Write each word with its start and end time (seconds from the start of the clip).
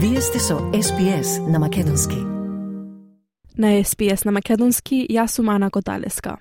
Вие 0.00 0.20
сте 0.20 0.38
со 0.38 0.54
SPS 0.54 1.50
на 1.50 1.58
Македонски. 1.58 2.16
На 3.58 3.84
СПС 3.84 4.24
на 4.24 4.32
Македонски, 4.32 5.06
јас 5.10 5.34
сум 5.34 5.48
Ана 5.48 5.70
Коталеска. 5.74 6.36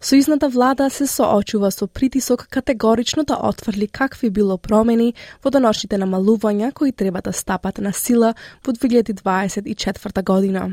Сојузната 0.00 0.48
влада 0.48 0.88
се 0.90 1.04
соочува 1.06 1.70
со 1.70 1.86
притисок 1.86 2.46
категорично 2.48 3.24
да 3.24 3.36
отврли 3.36 3.88
какви 3.88 4.30
било 4.30 4.56
промени 4.56 5.12
во 5.44 5.50
доношните 5.50 5.98
намалувања 6.00 6.72
кои 6.72 6.92
треба 6.92 7.20
да 7.20 7.32
стапат 7.32 7.78
на 7.78 7.92
сила 7.92 8.34
во 8.64 8.72
2024 8.72 10.24
година. 10.24 10.70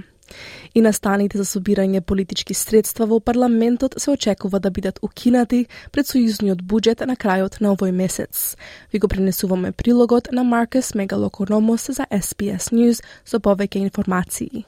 И 0.76 0.82
настаните 0.82 1.38
за 1.38 1.46
собирање 1.46 2.02
политички 2.02 2.54
средства 2.54 3.06
во 3.06 3.20
парламентот 3.20 3.96
се 3.98 4.12
очекува 4.12 4.60
да 4.60 4.72
бидат 4.72 5.00
укинати 5.02 5.66
пред 5.92 6.06
сојузниот 6.12 6.62
буџет 6.62 7.06
на 7.06 7.16
крајот 7.16 7.62
на 7.62 7.76
овој 7.76 7.92
месец. 7.92 8.56
Ви 8.94 9.00
го 9.00 9.08
пренесуваме 9.08 9.72
прилогот 9.72 10.32
на 10.32 10.44
Маркес 10.44 10.94
Мегалокономос 10.96 11.90
за 11.92 12.06
SBS 12.12 12.72
News 12.72 13.02
со 13.26 13.40
повеќе 13.40 13.78
информации. 13.78 14.66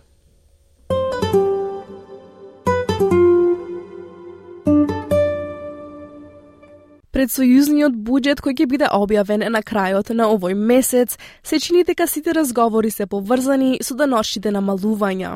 Пред 7.12 7.30
сојузниот 7.30 7.98
буџет 8.08 8.40
кој 8.42 8.56
ќе 8.58 8.66
биде 8.72 8.88
објавен 8.90 9.44
на 9.54 9.60
крајот 9.62 10.14
на 10.16 10.30
овој 10.32 10.56
месец, 10.56 11.18
се 11.44 11.60
чини 11.60 11.84
дека 11.84 12.08
сите 12.08 12.34
разговори 12.34 12.90
се 12.90 13.06
поврзани 13.06 13.78
со 13.84 13.94
да 13.94 14.08
деношните 14.08 14.50
намалувања. 14.50 15.34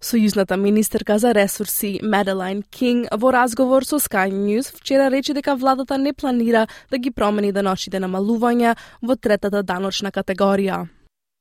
Сојузната 0.00 0.56
министерка 0.56 1.18
за 1.18 1.32
ресурси 1.34 1.98
Маделайн 2.02 2.62
Кинг 2.70 3.08
во 3.18 3.32
разговор 3.34 3.84
со 3.84 3.98
Sky 3.98 4.30
News 4.30 4.70
вчера 4.76 5.10
рече 5.10 5.34
дека 5.34 5.56
владата 5.56 5.98
не 5.98 6.12
планира 6.12 6.68
да 6.90 6.98
ги 6.98 7.10
промени 7.10 7.52
деношните 7.52 7.98
намалувања 7.98 8.76
во 9.02 9.16
третата 9.16 9.62
даночна 9.62 10.12
категорија. 10.14 10.86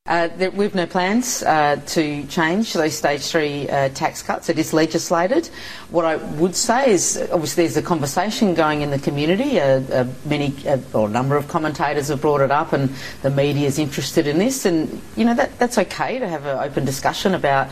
Uh, 0.07 0.29
there, 0.37 0.51
we've 0.51 0.73
no 0.73 0.85
plans 0.85 1.43
uh, 1.43 1.75
to 1.85 2.25
change 2.27 2.71
those 2.73 2.95
stage 2.95 3.21
three 3.21 3.67
uh, 3.67 3.89
tax 3.89 4.21
cuts. 4.21 4.47
It 4.47 4.57
is 4.57 4.71
legislated. 4.71 5.47
What 5.89 6.05
I 6.05 6.15
would 6.15 6.55
say 6.55 6.91
is, 6.91 7.17
obviously, 7.31 7.63
there's 7.63 7.75
a 7.75 7.81
conversation 7.81 8.53
going 8.53 8.81
in 8.81 8.89
the 8.89 8.99
community. 8.99 9.59
Uh, 9.59 9.81
uh, 9.91 10.07
many, 10.25 10.55
uh, 10.65 10.79
or 10.93 11.07
a 11.07 11.11
number 11.11 11.35
of 11.35 11.49
commentators 11.49 12.07
have 12.07 12.21
brought 12.21 12.39
it 12.39 12.51
up, 12.51 12.71
and 12.71 12.89
the 13.21 13.29
media 13.29 13.67
is 13.67 13.79
interested 13.79 14.27
in 14.27 14.37
this. 14.37 14.65
And 14.65 15.01
you 15.17 15.25
know 15.25 15.33
that 15.33 15.59
that's 15.59 15.77
okay 15.77 16.19
to 16.19 16.27
have 16.27 16.45
an 16.45 16.57
open 16.57 16.85
discussion 16.85 17.33
about 17.33 17.67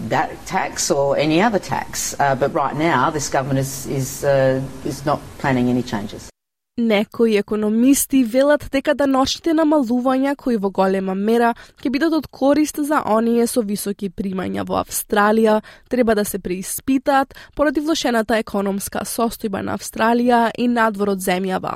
that 0.00 0.46
tax 0.46 0.90
or 0.90 1.16
any 1.16 1.40
other 1.40 1.60
tax. 1.60 2.14
but 2.18 2.52
right 2.52 2.74
now, 2.74 3.08
this 3.10 3.28
government 3.28 3.60
is 3.60 3.86
is 3.86 4.24
is 4.84 5.06
not 5.06 5.20
planning 5.38 5.68
any 5.68 5.84
changes. 5.84 6.28
Некои 6.78 7.36
економисти 7.36 8.20
велат 8.24 8.68
дека 8.70 8.92
даночните 8.94 9.50
намалувања 9.50 10.36
кои 10.38 10.60
во 10.62 10.68
голема 10.70 11.16
мера 11.18 11.48
ќе 11.82 11.90
бидат 11.90 12.14
од 12.14 12.28
корист 12.30 12.78
за 12.86 13.00
оние 13.14 13.46
со 13.50 13.64
високи 13.66 14.10
примања 14.20 14.62
во 14.68 14.76
Австралија 14.84 15.56
треба 15.90 16.14
да 16.14 16.24
се 16.24 16.38
преиспитаат 16.38 17.34
поради 17.56 17.82
влошената 17.82 18.38
економска 18.38 19.02
состојба 19.02 19.64
на 19.66 19.74
Австралија 19.74 20.52
и 20.54 20.68
надвор 20.68 21.16
од 21.16 21.26
земјава. 21.26 21.74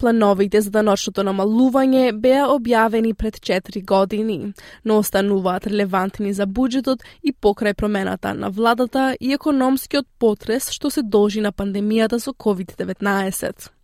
Плановите 0.00 0.64
за 0.64 0.70
даночното 0.70 1.20
намалување 1.20 2.16
беа 2.16 2.48
објавени 2.56 3.12
пред 3.12 3.36
4 3.36 3.84
години, 3.84 4.52
но 4.84 4.98
остануваат 5.04 5.66
релевантни 5.66 6.32
за 6.32 6.48
буџетот 6.48 7.04
и 7.22 7.36
покрај 7.36 7.76
промената 7.76 8.34
на 8.34 8.48
владата 8.48 9.14
и 9.20 9.36
економскиот 9.36 10.08
потрес 10.18 10.72
што 10.72 10.90
се 10.90 11.02
должи 11.02 11.40
на 11.40 11.52
пандемијата 11.52 12.16
со 12.16 12.32
COVID-19. 12.32 13.75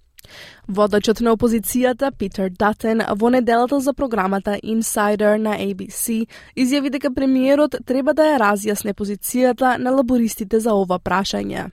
Водачот 0.69 1.21
на 1.21 1.33
опозицијата 1.35 2.11
Питер 2.11 2.51
Датен 2.51 3.03
во 3.19 3.31
неделата 3.31 3.81
за 3.81 3.93
програмата 3.93 4.59
Insider 4.63 5.37
на 5.37 5.57
ABC 5.59 6.27
изјави 6.57 6.91
дека 6.91 7.11
премиерот 7.15 7.77
треба 7.87 8.15
да 8.15 8.23
ја 8.23 8.41
разјасне 8.41 8.95
позицијата 8.95 9.79
на 9.79 9.91
лабористите 9.91 10.61
за 10.61 10.75
ова 10.75 10.99
прашање. 10.99 11.71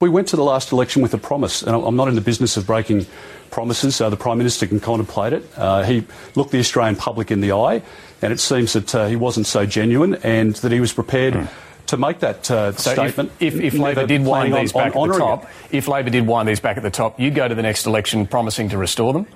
We 0.00 0.10
went 0.10 0.28
to 0.28 0.36
the 0.36 0.44
last 0.44 0.70
election 0.70 1.02
with 1.02 1.12
a 1.12 1.18
promise, 1.18 1.62
and 1.62 1.74
I'm 1.74 1.96
not 1.96 2.06
in 2.06 2.14
the 2.14 2.20
business 2.20 2.56
of 2.56 2.66
breaking 2.66 3.06
promises. 3.50 3.96
So 3.96 4.08
the 4.10 4.16
Prime 4.16 4.38
Minister 4.38 4.68
can 4.68 4.78
contemplate 4.78 5.32
it. 5.32 5.42
Uh, 5.56 5.82
he 5.82 6.04
looked 6.36 6.52
the 6.52 6.60
Australian 6.60 6.94
public 6.94 7.32
in 7.32 7.40
the 7.40 7.50
eye, 7.50 7.82
and 8.22 8.32
it 8.32 8.38
seems 8.38 8.74
that 8.74 8.94
uh, 8.94 9.08
he 9.08 9.16
wasn't 9.16 9.46
so 9.46 9.66
genuine 9.66 10.14
and 10.22 10.54
that 10.62 10.70
he 10.70 10.80
was 10.80 10.92
prepared. 10.92 11.34
Mm 11.34 11.48
to 11.87 11.97
make 11.97 12.19
that 12.19 12.49
uh, 12.49 12.71
so 12.73 12.93
statement. 12.93 13.31
If, 13.39 13.55
if, 13.55 13.73
if 13.73 13.79
Labor 13.79 14.05
did 14.07 14.23
wind 14.23 14.53
these 14.53 14.73
on, 14.73 14.83
back 14.83 14.95
on 14.95 15.09
at 15.09 15.13
the 15.13 15.19
top, 15.19 15.43
it. 15.43 15.49
if 15.77 15.87
Labor 15.87 16.09
did 16.09 16.25
wind 16.27 16.47
these 16.47 16.59
back 16.59 16.77
at 16.77 16.83
the 16.83 16.91
top, 16.91 17.19
you 17.19 17.29
go 17.31 17.47
to 17.47 17.55
the 17.55 17.61
next 17.61 17.85
election 17.85 18.25
promising 18.27 18.69
to 18.69 18.77
restore 18.77 19.13
them. 19.13 19.27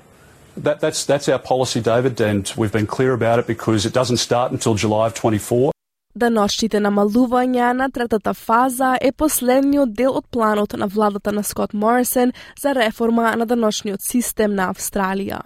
That, 0.57 0.79
that's, 0.79 1.05
that's 1.05 1.29
our 1.29 1.39
policy, 1.39 1.81
David, 1.81 2.19
and 2.19 2.51
we've 2.57 2.71
been 2.71 2.87
clear 2.87 3.13
about 3.13 3.37
it 3.39 3.45
because 3.45 3.85
it 3.85 3.93
doesn't 3.93 4.17
start 4.17 4.51
until 4.51 4.73
July 4.73 5.07
of 5.07 5.13
24. 5.13 5.71
Даношните 6.17 6.79
намалувања 6.81 7.73
на 7.77 7.91
третата 7.93 8.33
фаза 8.33 8.97
е 9.01 9.11
последниот 9.11 9.93
дел 9.93 10.15
од 10.17 10.25
планот 10.31 10.73
на 10.73 10.87
владата 10.87 11.31
на 11.31 11.43
Скот 11.43 11.73
Морисен 11.73 12.33
за 12.59 12.73
реформа 12.75 13.35
на 13.37 13.45
даношниот 13.45 14.01
систем 14.01 14.55
на 14.55 14.71
Австралија. 14.73 15.41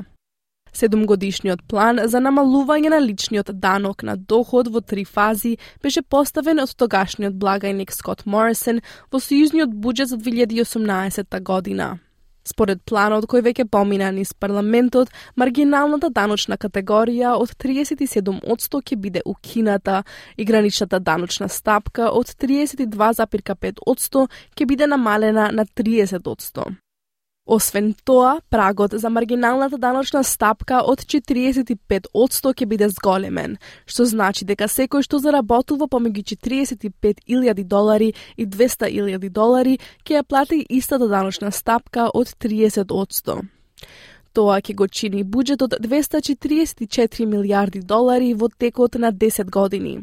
Седумгодишниот 0.76 1.62
план 1.70 2.02
за 2.04 2.20
намалување 2.20 2.90
на 2.92 3.00
личниот 3.00 3.52
данок 3.60 4.02
на 4.04 4.16
доход 4.16 4.68
во 4.68 4.82
три 4.84 5.04
фази 5.08 5.56
беше 5.82 6.02
поставен 6.02 6.60
од 6.60 6.74
тогашниот 6.76 7.38
благајник 7.40 7.94
Скот 7.96 8.26
Морисон 8.26 8.82
во 9.12 9.20
сојузниот 9.22 9.72
буџет 9.72 10.12
за 10.12 10.18
2018 10.20 11.40
година. 11.40 11.96
Според 12.46 12.84
планот 12.86 13.24
кој 13.26 13.42
веќе 13.42 13.66
помина 13.72 14.12
низ 14.14 14.30
парламентот, 14.38 15.10
маргиналната 15.34 16.12
даночна 16.14 16.58
категорија 16.60 17.34
од 17.40 17.56
37% 17.58 18.82
ќе 18.86 18.96
биде 19.02 19.24
укината 19.26 20.02
и 20.36 20.44
граничната 20.44 21.00
даночна 21.00 21.48
стапка 21.48 22.12
од 22.12 22.30
32,5% 22.36 24.26
ќе 24.54 24.66
биде 24.66 24.86
намалена 24.86 25.50
на 25.52 25.64
30%. 25.66 26.85
Освен 27.46 27.94
тоа, 28.04 28.40
прагот 28.50 28.90
за 28.92 29.10
маргиналната 29.10 29.78
даночна 29.78 30.24
стапка 30.24 30.80
од 30.82 31.04
45% 31.06 32.50
ќе 32.58 32.66
биде 32.66 32.88
зголемен, 32.90 33.54
што 33.86 34.02
значи 34.04 34.42
дека 34.44 34.66
секој 34.66 35.06
што 35.06 35.20
заработува 35.22 35.86
помеѓу 35.86 36.24
45.000 36.42 37.62
долари 37.70 38.14
и 38.36 38.46
200.000 38.46 39.30
долари 39.30 39.78
ќе 40.02 40.18
ја 40.18 40.24
плати 40.26 40.66
истата 40.68 41.06
даночна 41.06 41.52
стапка 41.54 42.08
од 42.10 42.34
30%. 42.34 43.38
Тоа 44.34 44.58
ќе 44.58 44.74
го 44.74 44.90
чини 44.90 45.22
буџетот 45.22 45.78
244 45.78 47.30
милиарди 47.30 47.78
долари 47.78 48.34
во 48.34 48.50
текот 48.50 48.98
на 48.98 49.12
10 49.12 49.54
години. 49.54 50.02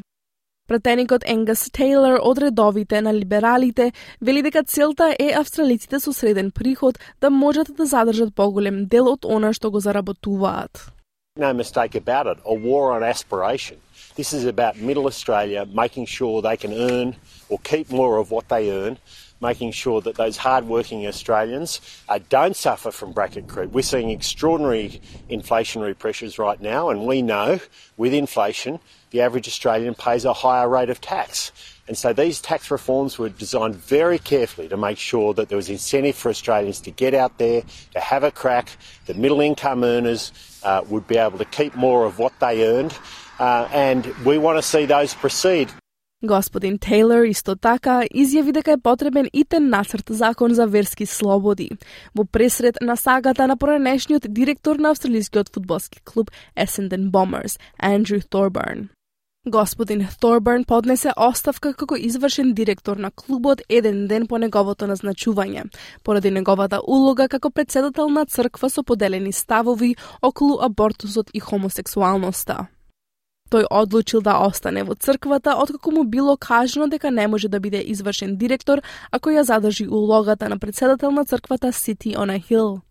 Пратеникот 0.74 1.22
Енгас 1.30 1.68
Тейлор 1.70 2.16
од 2.18 2.40
редовите 2.42 2.98
на 3.06 3.12
либералите 3.14 3.92
вели 4.22 4.42
дека 4.42 4.64
целта 4.66 5.12
е 5.20 5.28
австралиците 5.38 6.00
со 6.00 6.14
среден 6.14 6.50
приход 6.50 6.98
да 7.22 7.30
можат 7.30 7.70
да 7.78 7.86
задржат 7.86 8.34
поголем 8.34 8.88
дел 8.90 9.12
од 9.12 9.26
она 9.26 9.54
што 9.54 9.70
го 9.70 9.78
заработуваат. 9.78 10.90
No 11.38 11.54
mistake 11.54 11.94
about 11.94 12.26
it, 12.26 12.42
a 12.42 12.56
war 12.56 12.90
on 12.98 13.04
aspiration. 13.04 13.78
This 14.18 14.34
is 14.34 14.46
about 14.46 14.82
middle 14.82 15.06
Australia 15.06 15.68
making 15.70 16.08
sure 16.08 16.42
they 16.42 16.58
can 16.58 16.74
earn 16.74 17.14
or 17.50 17.60
keep 17.60 17.92
more 17.92 18.18
of 18.18 18.32
what 18.32 18.50
they 18.50 18.72
earn, 18.72 18.98
making 19.44 19.72
sure 19.72 20.02
that 20.02 20.16
those 20.16 20.38
hard-working 20.38 21.06
Australians 21.06 21.80
uh, 22.10 22.20
don't 22.30 22.56
suffer 22.56 22.90
from 22.90 23.12
bracket 23.12 23.48
creep. 23.48 23.70
We're 23.70 23.84
seeing 23.84 24.10
extraordinary 24.10 25.00
inflationary 25.30 25.96
pressures 25.96 26.40
right 26.40 26.60
now, 26.60 26.90
and 26.90 27.06
we 27.06 27.22
know 27.22 27.60
with 27.98 28.14
inflation 28.16 28.80
the 29.12 29.22
average 29.22 29.48
Australian 29.48 29.94
pays 29.94 30.26
a 30.26 30.34
higher 30.34 30.68
rate 30.68 30.90
of 30.90 31.00
tax. 31.00 31.52
And 31.88 31.96
so 31.98 32.14
these 32.14 32.42
tax 32.42 32.72
reforms 32.72 33.20
were 33.20 33.30
designed 33.30 33.76
very 33.76 34.18
carefully 34.18 34.70
to 34.70 34.78
make 34.78 34.98
sure 34.98 35.34
that 35.36 35.50
there 35.50 35.58
was 35.58 35.70
incentive 35.70 36.16
for 36.16 36.30
Australians 36.30 36.80
to 36.82 36.92
get 36.92 37.14
out 37.14 37.38
there, 37.38 37.62
to 37.92 38.00
have 38.00 38.24
a 38.24 38.32
crack, 38.32 38.70
that 39.06 39.18
middle 39.18 39.42
income 39.42 39.84
earners 39.84 40.32
uh, 40.64 40.82
would 40.88 41.06
be 41.08 41.18
able 41.18 41.38
to 41.38 41.46
keep 41.46 41.76
more 41.76 42.06
of 42.06 42.18
what 42.18 42.34
they 42.40 42.66
earned. 42.66 42.98
Uh, 43.38 43.68
and 43.72 44.06
we 44.26 44.38
want 44.38 44.58
to 44.58 44.64
see 44.64 44.86
those 44.86 45.14
proceed. 45.14 45.70
Господин 46.24 46.78
Тейлор 46.80 47.26
исто 47.28 47.58
така 47.60 47.98
изјави 48.08 48.54
дека 48.56 48.72
е 48.72 48.80
потребен 48.80 49.26
итен 49.34 49.66
нацрт 49.70 50.08
закон 50.08 50.54
за 50.56 50.68
верски 50.72 51.06
слободи 51.06 51.68
во 52.16 52.24
пресред 52.24 52.78
на 52.82 52.96
сагата 52.96 53.48
на 53.48 53.58
поранешниот 53.58 54.30
директор 54.30 54.80
на 54.80 54.92
австралискиот 54.92 55.52
фудбалски 55.54 56.00
клуб 56.06 56.32
Essendon 56.56 57.12
Bombers, 57.12 57.60
Андрю 57.78 58.22
Торберн. 58.30 58.88
Господин 59.46 60.08
Торберн 60.22 60.64
поднесе 60.64 61.12
оставка 61.18 61.74
како 61.74 61.98
извршен 62.00 62.54
директор 62.54 62.96
на 62.98 63.12
клубот 63.12 63.62
еден 63.70 64.08
ден 64.08 64.28
по 64.28 64.38
неговото 64.40 64.88
назначување, 64.88 65.66
поради 66.04 66.32
неговата 66.32 66.80
улога 66.88 67.28
како 67.28 67.52
председател 67.52 68.08
на 68.08 68.24
црква 68.26 68.70
со 68.70 68.84
поделени 68.84 69.34
ставови 69.34 69.96
околу 70.22 70.62
абортусот 70.62 71.30
и 71.34 71.40
хомосексуалноста. 71.40 72.68
Тој 73.54 73.68
одлучил 73.70 74.22
да 74.26 74.40
остане 74.42 74.82
во 74.84 74.96
црквата, 74.96 75.54
откако 75.62 75.92
му 75.92 76.04
било 76.04 76.38
кажано 76.38 76.88
дека 76.90 77.12
не 77.12 77.28
може 77.28 77.48
да 77.48 77.60
биде 77.60 77.84
извршен 77.86 78.38
директор 78.38 78.82
ако 79.12 79.30
ја 79.30 79.42
задржи 79.42 79.86
улогата 79.88 80.50
на 80.50 80.58
председател 80.58 81.12
на 81.12 81.26
црквата 81.26 81.68
City 81.68 82.18
on 82.18 82.34
a 82.34 82.40
Hill. 82.42 82.82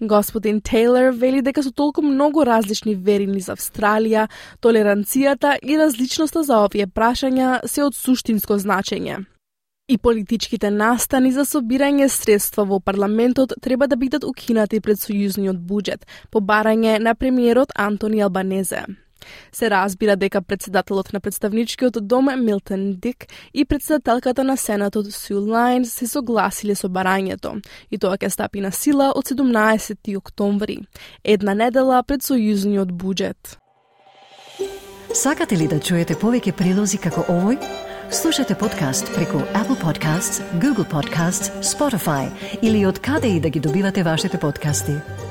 Господин 0.00 0.60
Тейлор 0.60 1.12
вели 1.12 1.42
дека 1.42 1.62
со 1.62 1.70
толку 1.70 2.02
многу 2.02 2.42
различни 2.42 2.94
вери 2.94 3.40
за 3.40 3.52
Австралија, 3.52 4.28
толеранцијата 4.60 5.58
и 5.62 5.76
различноста 5.78 6.42
за 6.42 6.64
овие 6.64 6.86
прашања 6.86 7.66
се 7.66 7.84
од 7.84 7.94
суштинско 7.94 8.58
значење. 8.58 9.26
И 9.88 9.98
политичките 9.98 10.70
настани 10.70 11.32
за 11.32 11.44
собирање 11.44 12.08
средства 12.08 12.64
во 12.64 12.80
парламентот 12.80 13.52
треба 13.60 13.86
да 13.86 13.96
бидат 13.96 14.24
укинати 14.24 14.80
пред 14.80 14.98
сојузниот 14.98 15.58
буџет, 15.58 16.06
по 16.30 16.40
барање 16.40 16.98
на 16.98 17.14
премиерот 17.14 17.70
Антони 17.76 18.22
Албанезе. 18.22 18.86
Се 19.52 19.70
разбира 19.70 20.16
дека 20.16 20.42
председателот 20.42 21.12
на 21.12 21.20
представничкиот 21.20 22.06
дом 22.06 22.28
Милтон 22.44 22.92
Дик 22.92 23.26
и 23.54 23.64
председателката 23.64 24.44
на 24.44 24.56
Сенатот 24.56 25.12
Сю 25.12 25.40
Лайн 25.40 25.84
се 25.84 26.06
согласиле 26.06 26.74
со 26.74 26.88
барањето 26.88 27.60
и 27.90 27.98
тоа 27.98 28.16
ќе 28.16 28.28
стапи 28.28 28.60
на 28.60 28.72
сила 28.72 29.12
од 29.14 29.26
17 29.26 30.16
октомври, 30.16 30.80
една 31.24 31.54
недела 31.54 32.02
пред 32.02 32.22
сојузниот 32.22 32.92
буџет. 32.92 33.56
Сакате 35.14 35.56
ли 35.56 35.66
да 35.68 35.80
чуете 35.80 36.14
повеќе 36.14 36.52
прилози 36.54 36.98
како 36.98 37.24
овој? 37.28 37.58
Слушате 38.10 38.54
подкаст 38.54 39.10
преку 39.14 39.38
Apple 39.54 39.78
Podcasts, 39.78 40.42
Google 40.60 40.86
Podcasts, 40.90 41.50
Spotify 41.62 42.30
или 42.62 42.86
од 42.86 42.98
каде 42.98 43.28
и 43.28 43.40
да 43.40 43.50
ги 43.50 43.60
добивате 43.60 44.02
вашите 44.02 44.38
подкасти. 44.38 45.29